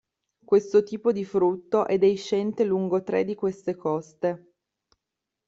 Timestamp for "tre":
3.03-3.23